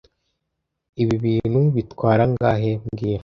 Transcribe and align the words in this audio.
Ibi 1.01 1.15
bintu 1.23 1.59
bitwara 1.75 2.21
angahe 2.27 2.71
mbwira 2.83 3.19